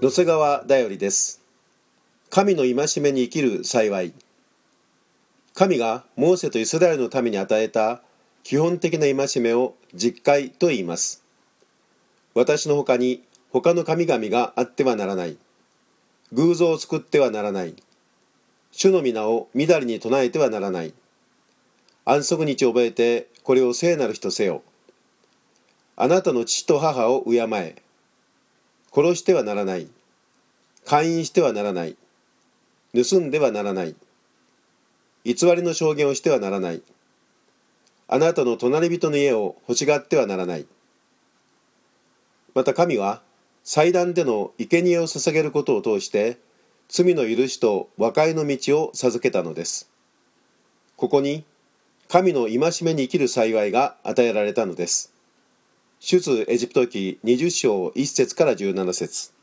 [0.00, 1.42] 野瀬川だよりです。
[2.30, 4.12] 神の戒めに生きる幸い。
[5.54, 8.00] 神がモーセとイスラエルのために与えた
[8.44, 11.24] 基本的な戒めを実戒と言います。
[12.32, 15.36] 私の他に他の神々があってはならない。
[16.32, 17.74] 偶像を作ってはならない。
[18.70, 20.94] 主の皆をみだりに唱えてはならない。
[22.04, 24.62] 安息日を覚えてこれを聖なる人せよ。
[25.96, 27.87] あなたの父と母を敬え。
[28.98, 29.86] 殺してはならない。
[30.84, 31.96] 勧誘してはならない。
[32.92, 33.94] 盗んではならない。
[35.24, 36.82] 偽りの証言をしてはならない。
[38.08, 40.66] あなたの隣人の家を欲しがってはならない。
[42.56, 43.22] また神は
[43.62, 46.38] 祭壇での生贄を捧げることを通して
[46.88, 49.88] 罪の許しと和解の道を授けたのです。
[50.96, 51.44] ここに
[52.08, 55.12] 神の戒めに生きる幸いが与えられたのです。
[56.10, 59.37] 出エジプト記20章1節から17節。